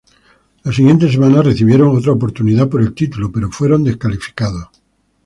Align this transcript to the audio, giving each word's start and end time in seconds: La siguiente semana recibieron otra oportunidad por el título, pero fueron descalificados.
La 0.63 0.71
siguiente 0.71 1.07
semana 1.11 1.43
recibieron 1.43 1.95
otra 1.95 2.13
oportunidad 2.13 2.67
por 2.69 2.81
el 2.81 2.95
título, 2.95 3.31
pero 3.31 3.51
fueron 3.51 3.83
descalificados. 3.83 4.69